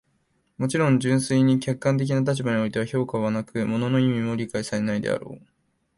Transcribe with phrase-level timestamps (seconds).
[0.57, 5.41] もちろん、純粋に客観的な立場においては評価はなく、物の意味も理解されないであろう。